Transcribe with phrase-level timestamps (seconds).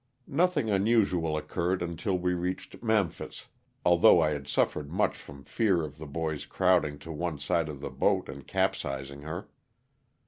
[0.25, 3.45] Nothing unusual occurred until we reached Mem phis,
[3.85, 7.81] although I had suffered much from fear of the boys crowding to one side of
[7.81, 9.47] the boat and capsizing her.